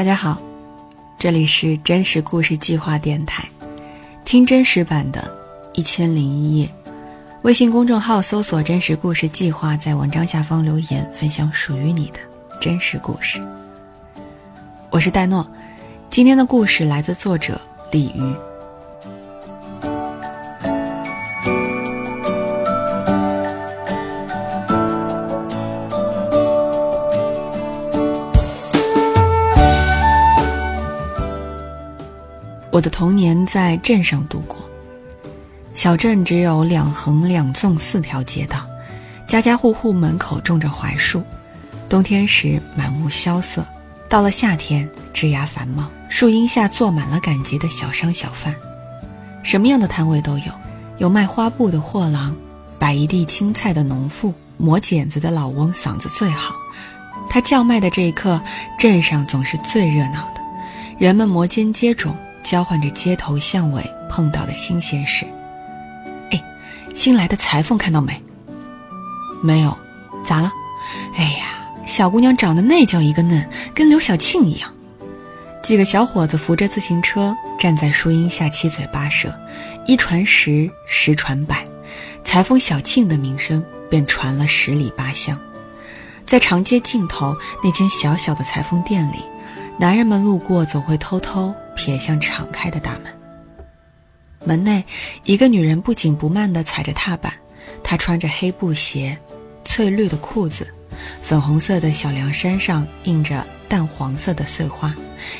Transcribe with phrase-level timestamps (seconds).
[0.00, 0.40] 大家好，
[1.18, 3.46] 这里是真实故事计划电台，
[4.24, 5.20] 听真实版的
[5.78, 6.66] 《一千零一夜》。
[7.42, 12.20] 微信公众号搜索“真实故事计划”，在文章下方留言分享属于你的
[12.58, 13.46] 真实故事。
[14.88, 15.46] 我是戴诺，
[16.08, 17.60] 今天的故事来自作者
[17.92, 18.49] 李鱼。
[32.80, 34.56] 我的童年在镇上度过。
[35.74, 38.66] 小镇只有两横两纵四条街道，
[39.28, 41.22] 家家户户门口种着槐树。
[41.90, 43.62] 冬天时满目萧瑟，
[44.08, 48.54] 到了夏天枝芽繁茂，树荫下坐满了赶集的小商小贩，
[49.42, 50.52] 什么样的摊位都有，
[50.96, 52.34] 有卖花布的货郎，
[52.78, 56.54] 摆一地青菜的农妇，磨剪子的老翁嗓子最好，
[57.28, 58.40] 他叫卖的这一刻，
[58.78, 60.40] 镇上总是最热闹的，
[60.98, 62.14] 人们摩肩接踵。
[62.42, 65.26] 交换着街头巷尾碰到的新鲜事。
[66.30, 66.42] 哎，
[66.94, 68.22] 新来的裁缝看到没？
[69.42, 69.76] 没有，
[70.24, 70.52] 咋了？
[71.16, 71.46] 哎呀，
[71.86, 74.72] 小姑娘长得那叫一个嫩，跟刘晓庆一样。
[75.62, 79.32] 几个小伙子扶着自行车站在树荫下七嘴八舌，
[79.86, 81.64] 一传十，十传百，
[82.24, 85.38] 裁缝小庆的名声便传了十里八乡。
[86.26, 89.18] 在长街尽头那间小小的裁缝店里，
[89.80, 91.54] 男人们路过总会偷偷。
[91.74, 93.04] 瞥向敞开的大门。
[94.44, 94.84] 门内，
[95.24, 97.32] 一个女人不紧不慢地踩着踏板，
[97.82, 99.16] 她穿着黑布鞋，
[99.64, 100.70] 翠绿的裤子，
[101.22, 104.94] 粉红色的小凉衫上印着淡黄色的碎花，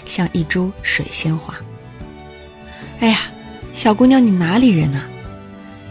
[0.06, 1.54] 像一株水仙花。
[3.00, 3.18] 哎呀，
[3.74, 5.06] 小姑娘，你哪里人啊？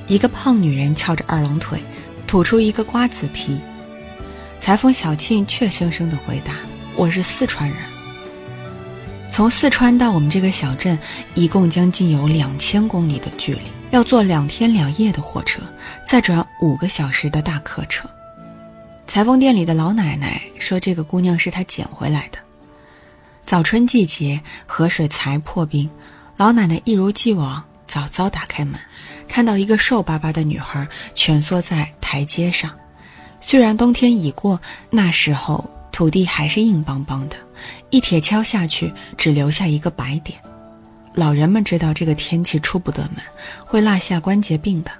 [0.07, 1.79] 一个胖女人翘着二郎腿，
[2.25, 3.59] 吐出一个瓜子皮。
[4.59, 6.55] 裁缝小庆怯生生地回答
[6.97, 7.77] ：“我是四川人。”
[9.39, 10.99] 从四川到我们这个小镇，
[11.33, 15.61] 一共将近有两千公里的距离，要坐两天两夜的火车，
[16.05, 18.05] 再转五个小时的大客车。
[19.07, 22.39] 裁缝店里的老奶奶说：“这个姑娘是她捡回来的。”
[23.47, 25.89] 早春季节，河水才破冰，
[26.35, 28.77] 老奶奶一如既往早早打开门，
[29.25, 30.85] 看到一个瘦巴巴的女孩
[31.15, 32.69] 蜷缩在台阶上。
[33.39, 35.63] 虽然冬天已过，那时候
[35.93, 37.37] 土地还是硬邦邦的。
[37.89, 40.39] 一铁锹下去，只留下一个白点。
[41.13, 43.17] 老人们知道这个天气出不得门，
[43.65, 44.91] 会落下关节病的。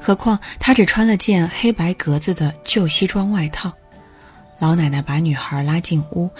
[0.00, 3.72] 何况他只穿了件黑白格子的旧西装外套。
[4.58, 6.30] 老奶奶把女孩拉进屋，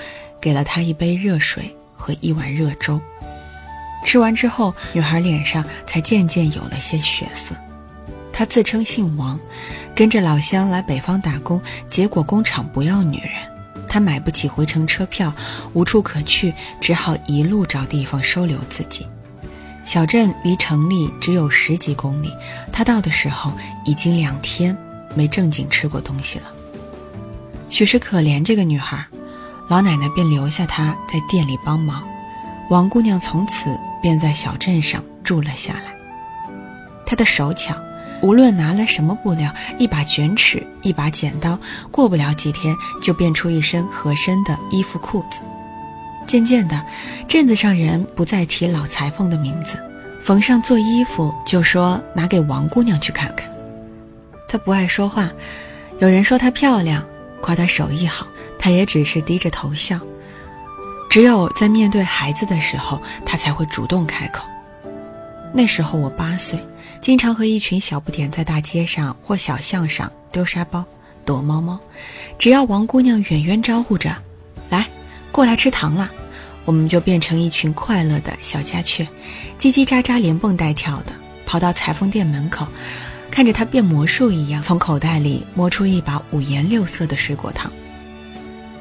[0.41, 3.00] 给了她一杯热水和一碗热粥。
[4.05, 7.55] 吃完之后，女孩脸上才渐渐有了些血色。
[8.33, 9.38] 她自称姓王，
[9.94, 13.56] 跟着老乡来北方打工，结果工厂不要女人。
[13.89, 15.33] 他买不起回程车票，
[15.73, 19.07] 无处可去，只好一路找地方收留自己。
[19.85, 22.33] 小镇离城里只有十几公里，
[22.73, 23.53] 他到的时候
[23.85, 24.77] 已经两天
[25.15, 26.47] 没正经吃过东西了。
[27.71, 29.07] 许是可怜这个女孩，
[29.69, 32.03] 老奶奶便留下她在店里帮忙。
[32.69, 33.71] 王姑娘从此
[34.03, 35.95] 便在小镇上住了下来。
[37.07, 37.77] 她的手巧。
[38.22, 41.59] 无论拿了什么布料，一把卷尺，一把剪刀，
[41.91, 45.41] 过不了几天就变出一身合身的衣服裤子。
[46.26, 46.84] 渐渐的，
[47.28, 49.78] 镇子上人不再提老裁缝的名字，
[50.22, 53.49] 缝上做衣服就说拿给王姑娘去看看。
[54.49, 55.31] 她不爱说话，
[56.00, 57.05] 有人说她漂亮，
[57.41, 58.26] 夸她手艺好，
[58.59, 60.00] 她也只是低着头笑。
[61.09, 64.44] 只有在面对孩子的时候，她才会主动开口。
[65.53, 66.59] 那时候我八岁。
[67.01, 70.84] 经常和一群小不点在大街上或小巷上丢沙包、
[71.25, 71.79] 躲猫猫，
[72.39, 74.17] 只要王姑娘远远招呼着
[74.69, 74.87] “来，
[75.31, 76.11] 过来吃糖啦”，
[76.65, 79.06] 我们就变成一群快乐的小家雀，
[79.59, 81.12] 叽叽喳喳、连蹦带跳的
[81.45, 82.67] 跑到裁缝店门口，
[83.31, 87.70] 看着她变魔术一样从口袋里摸出一把五颜六色的水果糖。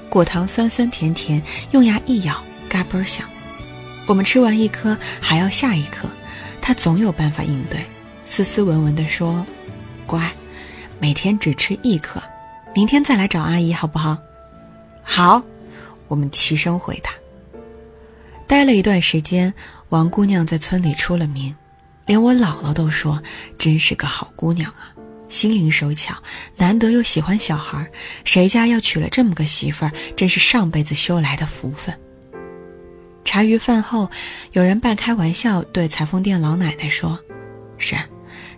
[0.09, 1.41] 果糖酸酸甜甜，
[1.71, 3.27] 用牙一咬，嘎嘣响。
[4.07, 6.07] 我们吃完一颗还要下一颗，
[6.61, 7.79] 她总有办法应对。
[8.35, 9.45] 斯斯文文地说
[10.05, 10.29] ：“乖，
[10.99, 12.21] 每天只吃一颗，
[12.73, 14.17] 明天再来找阿姨好不好
[15.01, 15.41] ？”“好。”
[16.09, 17.11] 我们齐声回答。
[18.45, 19.53] 待了一段时间，
[19.87, 21.55] 王姑娘在村里出了名，
[22.05, 23.23] 连我姥姥都说
[23.57, 24.91] ：“真是个好姑娘啊，
[25.29, 26.13] 心灵手巧，
[26.57, 27.89] 难得又喜欢小孩，
[28.25, 31.97] 谁家要娶了这么个媳妇儿，真是上辈子修来的福分。”
[33.23, 34.11] 茶余饭后，
[34.51, 37.17] 有人半开玩笑对裁缝店老奶奶说
[37.79, 37.95] ：“是。”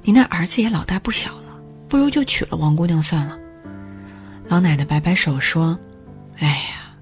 [0.08, 1.60] 你那儿子也老大不小了，
[1.90, 3.38] 不如就娶了王姑娘算了。
[4.46, 5.78] 老奶奶摆摆手说
[6.40, 6.96] ：“哎呀，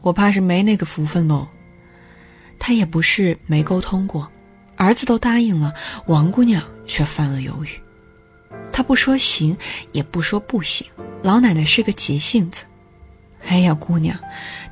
[0.00, 1.48] 我怕是没那个福分喽。”
[2.60, 4.30] 他也不是没沟通过，
[4.76, 5.74] 儿子都答应了，
[6.06, 7.68] 王姑娘却犯了犹豫。
[8.72, 9.58] 他不说行，
[9.90, 10.86] 也不说不行。
[11.20, 12.64] 老奶奶是个急性子。
[13.44, 14.16] 哎呀，姑娘，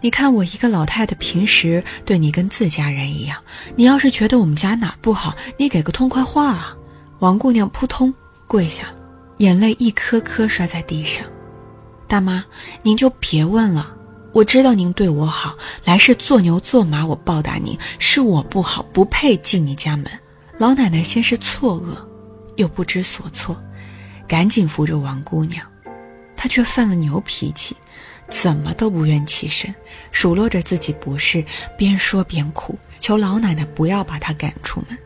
[0.01, 3.37] 你看我一个老太太，平时对你跟自家人一样。
[3.75, 6.77] 你要是觉得我们家哪儿不好，你给个痛快话啊！
[7.21, 8.13] 王姑娘扑通
[8.47, 8.97] 跪下了，
[9.37, 11.25] 眼泪一颗颗摔在地上。
[12.09, 12.43] 大妈，
[12.83, 13.95] 您就别问了。
[14.33, 17.79] 我知道您对我好，来世做牛做马我报答您。
[17.99, 20.07] 是我不好，不配进你家门。
[20.57, 21.95] 老奶奶先是错愕，
[22.57, 23.55] 又不知所措，
[24.27, 25.67] 赶紧扶着王姑娘。
[26.37, 27.77] 她却犯了牛脾气。
[28.31, 29.75] 怎么都不愿起身，
[30.13, 31.45] 数落着自己不是，
[31.77, 34.97] 边说边哭，求老奶奶不要把她赶出门。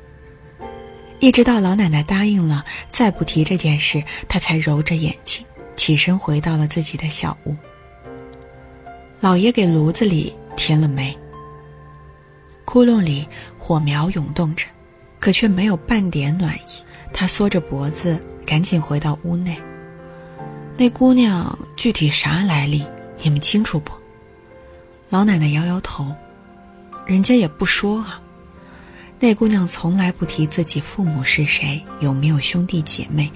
[1.25, 2.63] 一直到老奶奶答应了，
[2.93, 5.43] 再不提这件事，她才揉着眼睛
[5.75, 7.57] 起身回到了自己的小屋。
[9.21, 11.19] 老爷给炉子里添了煤，
[12.67, 13.27] 窟窿里
[13.59, 14.67] 火苗涌动着，
[15.19, 16.85] 可却没有半点暖意。
[17.11, 19.59] 他缩着脖子，赶紧回到屋内。
[20.77, 22.85] 那姑娘具体啥来历？
[23.23, 23.93] 你们清楚不？
[25.09, 26.15] 老奶奶摇摇头，
[27.07, 28.21] 人家也不说啊。
[29.25, 33.33] 那姑娘从来不提自己父母是谁，有没有兄弟姐妹，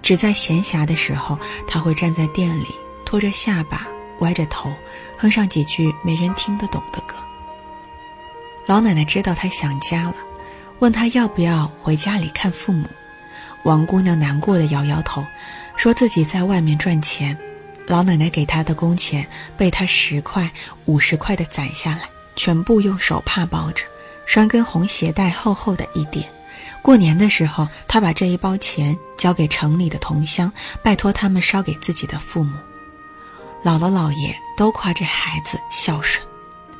[0.00, 1.36] 只在闲暇的时候，
[1.66, 2.66] 她会站在店里，
[3.04, 3.88] 托着下巴，
[4.20, 4.72] 歪着头，
[5.18, 7.16] 哼上几句没人听得懂的歌。
[8.66, 10.14] 老奶奶知道她想家了，
[10.78, 12.86] 问她要不要回家里看父母。
[13.64, 15.26] 王姑娘难过的摇摇头，
[15.74, 17.36] 说自己在外面赚钱。
[17.88, 20.48] 老奶奶给她的工钱被她十块、
[20.84, 22.02] 五十块的攒下来，
[22.36, 23.84] 全部用手帕包着，
[24.26, 26.30] 拴根红鞋带，厚厚的一叠。
[26.80, 30.52] 过年的时候，他把这一包钱交给城里的同乡，
[30.82, 32.56] 拜托他们烧给自己的父母。
[33.64, 36.26] 姥姥姥爷都夸这孩子孝顺，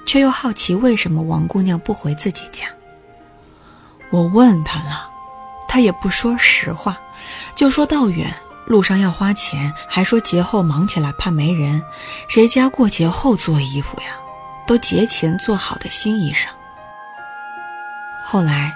[0.05, 2.67] 却又好奇为什么王姑娘不回自己家。
[4.11, 5.09] 我问她了，
[5.69, 6.99] 她也不说实话，
[7.55, 8.35] 就说道远。
[8.65, 11.83] 路上要花钱，还说节后忙起来怕没人，
[12.29, 14.17] 谁家过节后做衣服呀？
[14.67, 16.47] 都节前做好的新衣裳。
[18.25, 18.73] 后来，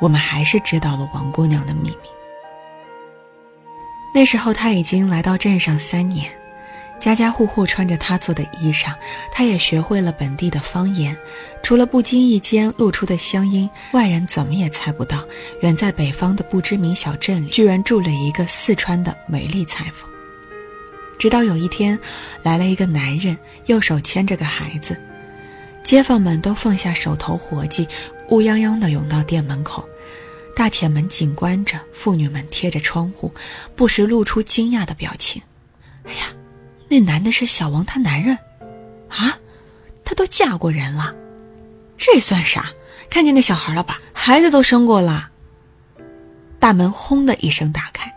[0.00, 2.08] 我们还是知道了王姑娘的秘密。
[4.14, 6.30] 那时候，她已经来到镇上三年。
[6.98, 8.92] 家家户户穿着她做的衣裳，
[9.30, 11.16] 她也学会了本地的方言。
[11.62, 15.24] 除了不经意间露出的乡音，外人怎么也猜不到，
[15.62, 20.10] 远在北方的不知名小镇里，居然住了一个四川的美丽裁缝。
[21.20, 21.96] 直到有一天，
[22.42, 25.00] 来了一个男人，右手牵着个孩子，
[25.84, 27.86] 街坊们都放下手头活计，
[28.30, 29.88] 乌泱泱地涌到店门口，
[30.54, 33.32] 大铁门紧关着，妇女们贴着窗户，
[33.74, 35.40] 不时露出惊讶的表情。
[36.04, 36.32] 哎呀！
[36.90, 38.34] 那男的是小王他男人，
[39.08, 39.38] 啊，
[40.04, 41.14] 他都嫁过人了，
[41.98, 42.70] 这算啥？
[43.10, 44.00] 看见那小孩了吧？
[44.14, 45.28] 孩子都生过了。
[46.58, 48.10] 大门轰的一声打开，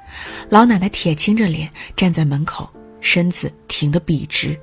[0.49, 2.69] 老奶奶铁青着脸站在门口，
[3.01, 4.57] 身子挺得笔直。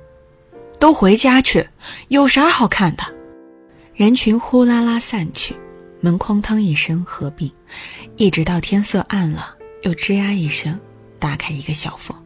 [0.79, 1.67] 都回家去，
[2.07, 3.03] 有啥好看的？
[3.99, 5.53] 人群呼啦啦散去，
[5.99, 7.53] 门哐当一声合闭，
[8.15, 10.79] 一直到天色暗了，又吱呀一声
[11.19, 12.17] 打开一个小缝。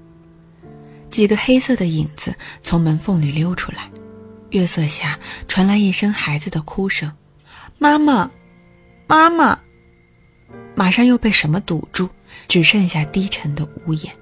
[1.10, 2.32] 几个黑色的影子
[2.62, 3.90] 从门缝里溜出来，
[4.52, 5.18] 月色下
[5.48, 7.12] 传来一声孩子的哭声
[7.80, 8.30] ：“妈妈，
[9.08, 9.60] 妈妈！”
[10.78, 12.08] 马上又被什么堵住，
[12.48, 14.14] 只剩下低沉的呜咽，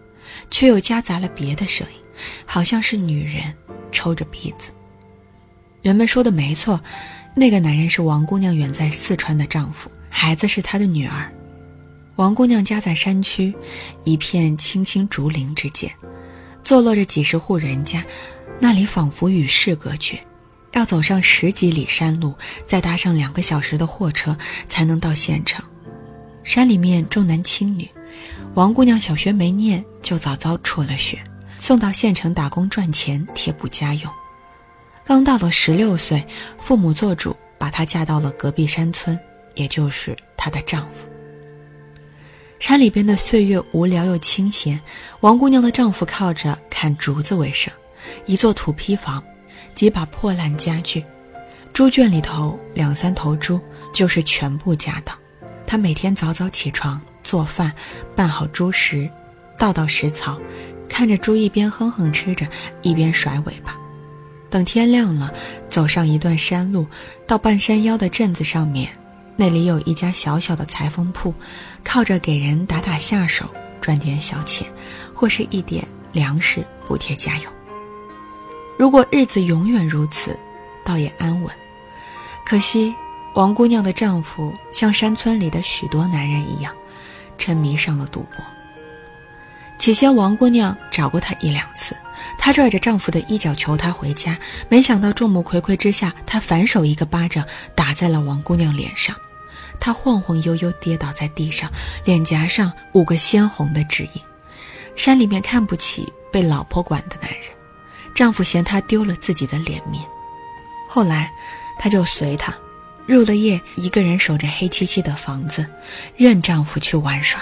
[0.50, 2.00] 却又夹杂了别的声音，
[2.46, 3.54] 好像是女人
[3.92, 4.72] 抽着鼻子。
[5.82, 6.80] 人们说的没错，
[7.34, 11.32] 那个男人是王姑娘远在四川的丈夫，孩子是她的女儿。
[12.18, 13.54] 王姑娘家在山区，
[14.04, 15.92] 一片青青竹林之间。
[16.64, 18.06] 坐落着几十户人家，
[18.60, 20.20] 那里仿佛与世隔绝，
[20.74, 22.36] 要走上十几里山路，
[22.68, 24.38] 再搭上两个小时的货车
[24.70, 25.66] 才能到县城。
[26.44, 27.90] 山里面重男轻女，
[28.54, 31.18] 王姑娘小学没念就早早辍了学，
[31.58, 34.12] 送到县城打工赚钱贴补家用。
[35.06, 36.26] 刚到了十六岁，
[36.58, 39.20] 父母做主把她嫁到了隔壁山村，
[39.56, 41.08] 也就是她的丈夫。
[42.60, 44.80] 山里边的岁月无聊又清闲，
[45.22, 47.74] 王姑娘的丈夫靠着砍竹子为生，
[48.26, 49.22] 一座土坯房，
[49.74, 51.04] 几把破烂家具，
[51.74, 53.60] 猪圈里头两三头猪
[53.92, 55.18] 就是全部家当。
[55.66, 57.74] 她每天早早起床做饭，
[58.16, 59.10] 拌好猪食，
[59.58, 60.40] 倒倒食草，
[60.88, 62.48] 看着猪一边哼哼吃着，
[62.84, 63.76] 一边甩尾巴。
[64.52, 65.34] 等天亮了，
[65.70, 66.86] 走上一段山路，
[67.26, 68.90] 到半山腰的镇子上面。
[69.38, 71.34] 那里有一家小小的裁缝铺，
[71.84, 73.46] 靠着给人打打下手
[73.80, 74.68] 赚点小钱，
[75.16, 77.52] 或是一点粮食补贴家用。
[78.78, 80.38] 如果日子永远如此，
[80.84, 81.52] 倒也安稳。
[82.46, 82.94] 可惜
[83.34, 86.76] 王姑娘的丈夫像山村里的许多男人一样，
[87.38, 88.44] 沉迷上了赌博。
[89.80, 91.96] 起先，王姑娘找过他一两次，
[92.44, 94.36] 她拽着丈夫的衣角求他回家，
[94.68, 97.46] 没想到众目睽睽之下，他反手一个巴掌
[97.76, 99.16] 打在了王姑娘脸上，
[99.80, 101.72] 她晃晃悠悠跌倒在地上，
[102.04, 104.22] 脸颊上五个鲜红的指印。
[104.96, 107.42] 山里面看不起被老婆管的男人，
[108.16, 110.04] 丈夫嫌她丢了自己的脸面，
[110.90, 111.32] 后来，
[111.78, 112.52] 她就随他。
[113.06, 115.64] 入了夜，一个人守着黑漆漆的房子，
[116.18, 117.40] 任丈夫去玩耍。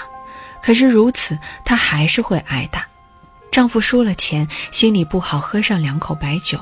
[0.62, 2.86] 可是如此，她还是会挨打。
[3.50, 6.58] 丈夫输了钱，心里不好，喝上两口白酒，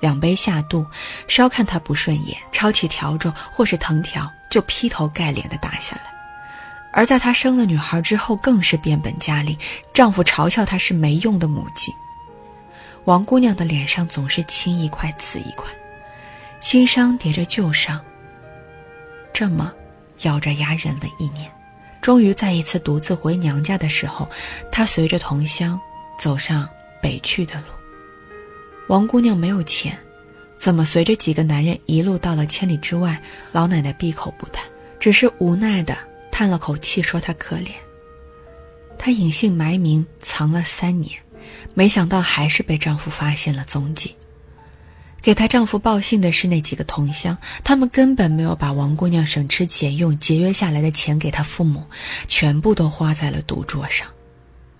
[0.00, 0.86] 两杯下肚，
[1.26, 6.02] 稍看她不顺眼，抄起笤帚或是藤条，就劈头盖脸的打下来。
[6.92, 9.58] 而在她生了女孩之后，更是变本加厉。
[9.92, 11.92] 丈夫嘲笑她是没用的母鸡。
[13.04, 15.70] 王姑娘的脸上总是青一块紫一块，
[16.60, 18.00] 新伤叠着旧伤。
[19.32, 19.72] 这么，
[20.22, 21.50] 咬着牙忍了一年，
[22.00, 24.28] 终于在一次独自回娘家的时候，
[24.72, 25.78] 她随着同乡
[26.18, 26.68] 走上
[27.02, 27.66] 北去的路。
[28.88, 29.98] 王姑娘没有钱，
[30.58, 33.20] 怎么随着几个男人一路到了千里之外？
[33.52, 34.64] 老奶奶闭口不谈，
[35.00, 35.96] 只是无奈的
[36.30, 37.70] 叹了口气，说她可怜。
[38.98, 41.20] 她隐姓埋名藏了三年，
[41.74, 44.14] 没想到还是被丈夫发现了踪迹。
[45.20, 51.82] 给她丈夫报信的是那几个同乡，他们根本没有把王姑娘省吃俭用节约下来的钱给她父母，
[52.28, 54.06] 全部都花在了赌桌上。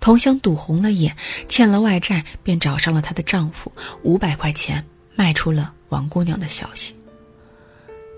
[0.00, 1.16] 同乡赌红了眼，
[1.48, 3.72] 欠了外债，便找上了她的丈夫，
[4.02, 4.84] 五百块钱
[5.14, 6.94] 卖出了王姑娘的消息。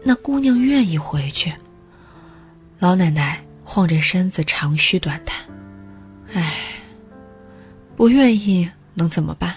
[0.04, 1.52] 那姑娘愿意回去。
[2.78, 5.44] 老奶奶晃着身子长吁短叹
[6.32, 6.54] ：“唉，
[7.97, 9.54] 不愿意能怎么办？”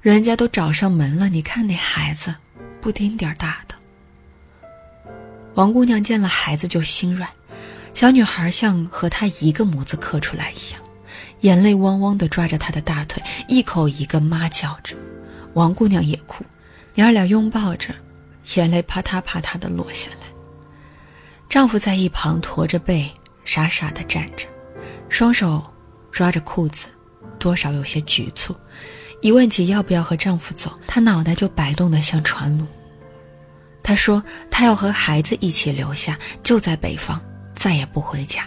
[0.00, 2.34] 人家都找上门了，你看那孩子，
[2.80, 3.74] 不丁点大的。
[5.54, 7.28] 王姑娘见了孩子就心软，
[7.92, 10.80] 小女孩像和她一个模子刻出来一样，
[11.40, 14.96] 眼泪汪汪的抓着她的大腿，一口一个妈叫着。
[15.54, 16.44] 王姑娘也哭，
[16.94, 17.94] 娘儿俩拥抱着，
[18.54, 20.26] 眼泪啪嗒啪嗒的落下来。
[21.48, 23.10] 丈夫在一旁驼着背，
[23.44, 24.46] 傻傻的站着，
[25.08, 25.64] 双手
[26.12, 26.88] 抓着裤子，
[27.38, 28.54] 多少有些局促。
[29.20, 32.66] 一问起要不要和丈夫走，她脑袋就摆动得像船橹。
[33.82, 37.20] 她说：“她要和孩子一起留下，就在北方，
[37.56, 38.46] 再也不回家。”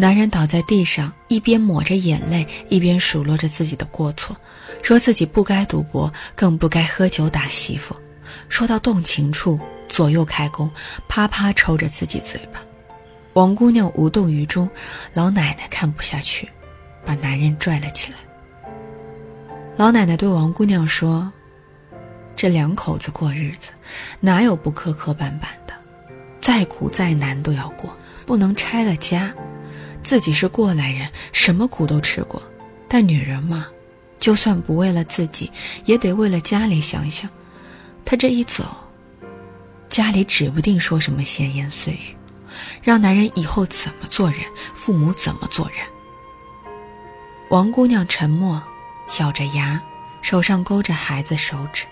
[0.00, 4.34] 男人倒在地上，一边抹着眼泪，一边数落着自己的过错，
[4.80, 7.94] 说自己不该赌博，更不该喝酒打媳妇。
[8.48, 10.70] 说到动情处，左右开弓，
[11.06, 12.62] 啪啪抽着自己嘴巴。
[13.34, 14.66] 王姑娘无动于衷，
[15.12, 16.48] 老奶奶看不下去，
[17.04, 18.16] 把男人拽了起来。
[19.76, 21.30] 老奶奶对王姑娘说
[22.34, 23.72] ：“这两口子过日子，
[24.18, 25.74] 哪有不磕磕绊绊的？
[26.40, 29.30] 再苦再难都要过，不能拆了家。
[30.02, 32.42] 自己是过来人，什么苦都吃过。
[32.88, 33.66] 但女人嘛，
[34.18, 35.50] 就算不为了自己，
[35.84, 37.28] 也得为了家里想想。
[38.04, 38.64] 她这一走，
[39.88, 42.16] 家里指不定说什么闲言碎语，
[42.82, 44.40] 让男人以后怎么做人，
[44.74, 45.78] 父母怎么做人。”
[47.50, 48.62] 王姑娘沉默。
[49.18, 49.82] 咬着牙，
[50.22, 51.84] 手上勾着孩子手指。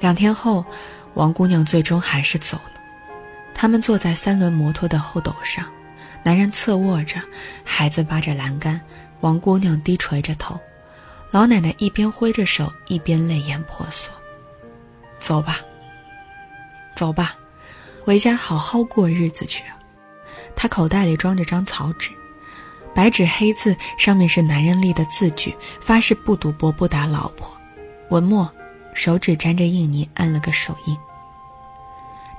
[0.00, 0.62] 两天后，
[1.14, 2.72] 王姑娘最终还是走了。
[3.54, 5.64] 他们坐在三轮摩托的后斗上，
[6.24, 7.20] 男人侧卧着，
[7.64, 8.80] 孩子扒着栏杆，
[9.20, 10.58] 王姑娘低垂着头。
[11.30, 14.12] 老奶奶一边挥着手，一边泪眼婆娑
[15.18, 15.56] ：“走吧，
[16.94, 17.34] 走吧，
[18.04, 19.64] 回家好好过日子去。”
[20.54, 22.10] 他口袋里装着张草纸。
[22.94, 27.50] 白纸黑字，上面是男人立的字据，发誓不赌博、不打老婆。
[28.10, 28.48] 文末，
[28.92, 30.94] 手指沾着印泥，按了个手印。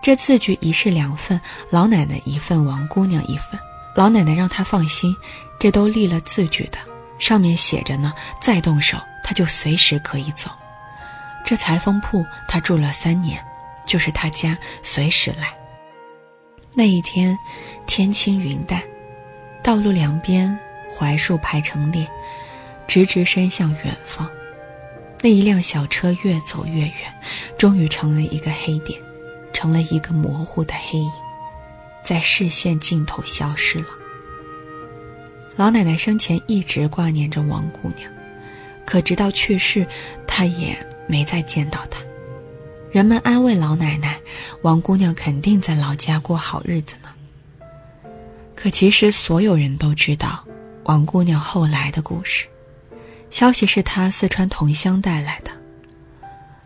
[0.03, 3.59] 这字据一式两份，老奶奶一份，王姑娘一份。
[3.95, 5.15] 老奶奶让他放心，
[5.59, 6.77] 这都立了字据的，
[7.19, 8.13] 上面写着呢。
[8.41, 10.49] 再动手，他就随时可以走。
[11.45, 13.43] 这裁缝铺他住了三年，
[13.85, 15.53] 就是他家，随时来。
[16.73, 17.37] 那一天，
[17.85, 18.81] 天清云淡。
[19.61, 20.57] 道路两边
[20.89, 22.07] 槐树排成列，
[22.87, 24.29] 直直伸向远方。
[25.21, 26.93] 那一辆小车越走越远，
[27.57, 28.99] 终于成了一个黑点，
[29.53, 31.11] 成了一个模糊的黑影，
[32.03, 33.87] 在视线尽头消失了。
[35.55, 38.11] 老奶奶生前一直挂念着王姑娘，
[38.85, 39.85] 可直到去世，
[40.27, 40.75] 她也
[41.07, 42.01] 没再见到她。
[42.91, 44.19] 人们安慰老奶奶
[44.61, 47.09] ：“王姑娘肯定在老家过好日子呢。”
[48.55, 50.45] 可其实所有人都知道
[50.85, 52.47] 王姑娘后来的故事，
[53.29, 55.51] 消息是她四川同乡带来的。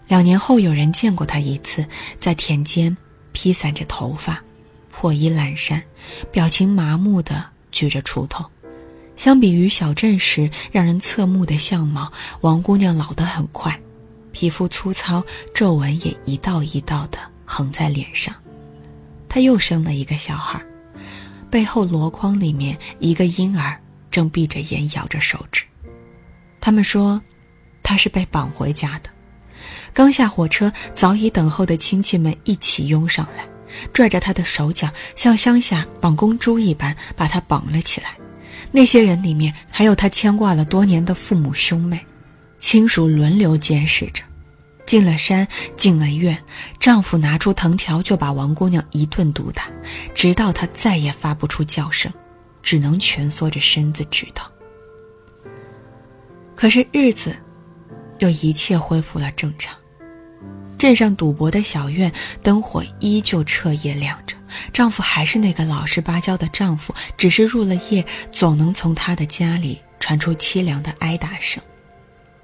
[0.07, 1.85] 两年后有人见过她一次，
[2.19, 2.95] 在田间
[3.31, 4.41] 披散着头发，
[4.99, 5.79] 破衣烂衫，
[6.31, 8.43] 表情麻木的举着锄头。
[9.15, 12.11] 相比于小镇时让人侧目的相貌，
[12.41, 13.79] 王姑娘老得很快，
[14.31, 15.23] 皮肤粗糙，
[15.53, 18.33] 皱纹也一道一道的横在脸上。
[19.29, 20.59] 她又生了一个小孩，
[21.51, 25.63] 背后箩筐里面一个婴儿正闭着眼咬着手指。
[26.59, 27.21] 他们说，
[27.83, 29.11] 她是被绑回家的。
[29.93, 33.47] 刚下火车，早已等候的亲戚们一起拥上来，
[33.93, 38.09] 拽着她的手脚，像乡下绑公猪一般把她绑了起来。
[38.71, 41.99] 那些人里面还有她牵挂了多年的父母兄妹，
[42.59, 44.23] 亲属轮流监视着。
[44.85, 46.37] 进了山，进了院，
[46.79, 49.63] 丈夫拿出藤条就把王姑娘一顿毒打，
[50.15, 52.09] 直到她再也发不出叫声，
[52.63, 54.49] 只能蜷缩着身子直疼。
[56.55, 57.35] 可是日子，
[58.19, 59.77] 又一切恢复了正常。
[60.77, 62.11] 镇上赌博的小院
[62.43, 64.35] 灯火依旧彻夜亮着。
[64.71, 71.61] 丈夫还是那个老实巴交的丈夫，只是入了夜，总能从他的家里传出凄凉的哀打声。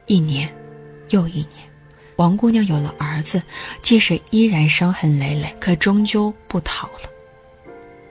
[0.06, 0.54] 一年，
[1.10, 1.70] 又一年，
[2.18, 3.42] 王姑娘有了儿子，
[3.82, 7.10] 即使依然伤痕累累，可终究不逃了，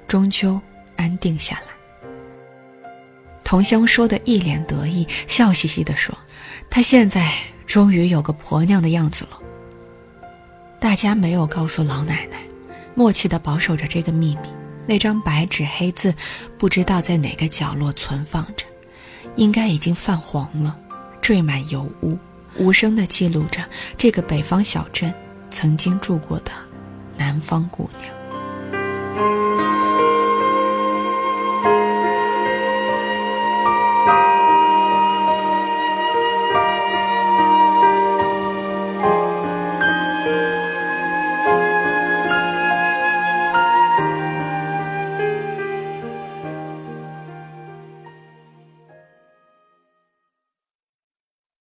[0.09, 0.59] 终究
[0.97, 1.73] 安定下来。
[3.45, 6.17] 同乡说的一脸得意，笑嘻嘻地说
[6.71, 7.31] ：“她现在
[7.67, 9.39] 终于有个婆娘的样子了。”
[10.83, 12.39] 大家没有告诉老奶奶。
[12.93, 14.49] 默契的保守着这个秘密，
[14.85, 16.13] 那张白纸黑字，
[16.59, 18.67] 不知道在哪个角落存放着，
[19.37, 20.77] 应该已经泛黄了，
[21.23, 22.19] 缀满油污，
[22.59, 23.65] 无声地记录着
[23.97, 25.15] 这个北方小镇
[25.53, 26.51] 曾经住过的
[27.17, 28.22] 南方姑娘。